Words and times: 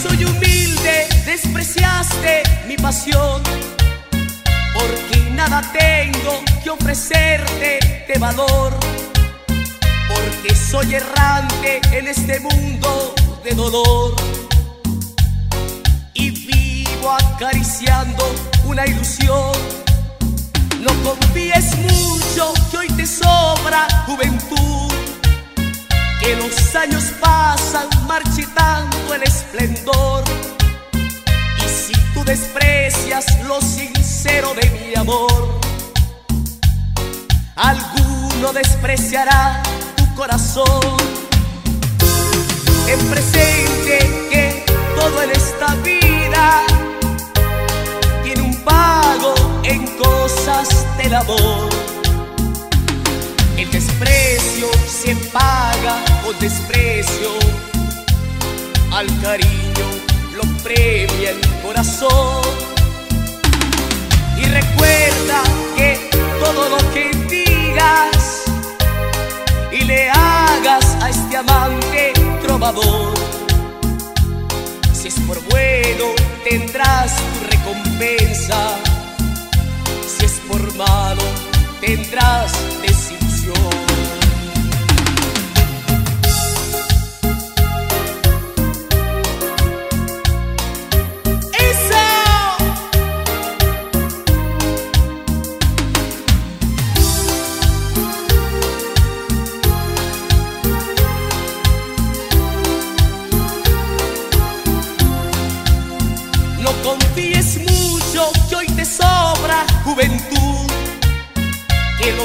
Soy 0.00 0.24
humilde, 0.24 1.08
despreciaste 1.26 2.44
mi 2.68 2.76
pasión. 2.76 3.42
porque 4.72 5.30
nada 5.32 5.60
tengo 5.72 6.40
que 6.62 6.70
ofrecerte 6.70 8.04
de 8.06 8.18
valor. 8.20 8.72
Porque 10.08 10.54
soy 10.54 10.94
errante 10.94 11.80
en 11.90 12.06
este 12.06 12.38
mundo 12.38 13.12
de 13.42 13.54
dolor. 13.56 14.14
Y 16.14 16.30
vivo 16.30 17.10
acariciando 17.10 18.24
una 18.66 18.86
ilusión. 18.86 19.52
No 20.80 20.92
confíes 21.02 21.76
mucho 21.78 22.54
que 22.70 22.76
hoy 22.78 22.88
te 22.92 23.04
sobra 23.04 23.88
juventud. 24.06 24.92
Que 26.20 26.36
los 26.36 26.76
años 26.76 27.02
pasan 27.20 27.88
marchando 28.06 28.37
sincero 34.18 34.52
de 34.54 34.68
mi 34.70 34.94
amor. 34.96 35.60
Alguno 37.54 38.52
despreciará 38.52 39.62
tu 39.96 40.12
corazón. 40.16 40.96
En 42.88 42.98
presente 43.10 43.98
que 44.30 44.64
todo 44.96 45.22
en 45.22 45.30
esta 45.30 45.72
vida 45.84 46.64
tiene 48.24 48.42
un 48.42 48.56
pago 48.64 49.34
en 49.62 49.86
cosas 49.98 50.68
del 50.96 51.14
amor. 51.14 51.68
El 53.56 53.70
desprecio 53.70 54.68
se 54.88 55.14
paga 55.32 56.02
con 56.24 56.36
desprecio 56.40 57.30
al 58.90 59.06
cariño 59.20 59.86
lo 60.34 60.42
premia 60.64 61.30
el 61.30 61.40
corazón. 61.62 62.67
Que 66.98 67.68
y 69.72 69.84
le 69.84 70.10
hagas 70.10 70.96
a 71.02 71.10
este 71.10 71.36
amante 71.36 72.12
trovador, 72.42 73.14
si 74.92 75.08
es 75.08 75.20
por 75.20 75.40
bueno 75.48 76.06
tendrás 76.48 77.14
tu 77.16 77.44
recompensa, 77.50 78.76
si 80.06 80.24
es 80.24 80.40
por 80.48 80.74
malo 80.74 81.22
tendrás 81.80 82.52
desilusión. 82.82 83.17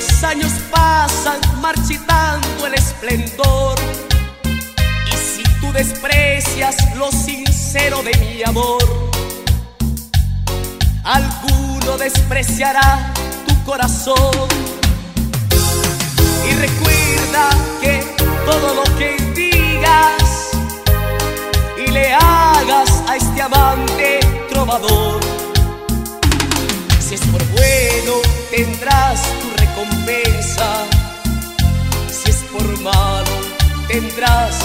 Los 0.00 0.24
años 0.24 0.52
pasan 0.70 1.38
marchitando 1.60 2.66
el 2.66 2.74
esplendor. 2.74 3.78
Y 5.06 5.16
si 5.16 5.42
tú 5.60 5.70
desprecias 5.72 6.96
lo 6.96 7.10
sincero 7.12 8.02
de 8.02 8.16
mi 8.18 8.42
amor, 8.42 8.82
alguno 11.04 11.98
despreciará 11.98 13.12
tu 13.46 13.64
corazón. 13.64 14.48
Y 16.48 16.54
recuerda 16.54 17.50
que 17.82 18.02
todo 18.46 18.74
lo 18.74 18.84
que 18.96 19.16
digas 19.34 20.50
y 21.76 21.90
le 21.90 22.14
hagas 22.14 23.02
a 23.06 23.16
este 23.16 23.42
amante 23.42 24.20
si 27.10 27.16
es 27.16 27.20
por 27.22 27.42
bueno, 27.48 28.20
tendrás 28.52 29.20
tu 29.40 29.49
recompensa. 29.80 30.84
Si 32.10 32.30
es 32.30 32.44
por 32.52 32.80
malo, 32.80 33.30
tendrás 33.88 34.58